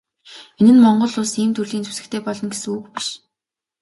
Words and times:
Энэ 0.59 0.71
нь 0.75 0.83
Монгол 0.83 1.13
Улс 1.19 1.33
ийм 1.41 1.51
төрлийн 1.55 1.85
зэвсэгтэй 1.85 2.21
болно 2.25 2.47
гэсэн 2.51 2.71
үг 2.77 2.85
биш. 2.93 3.07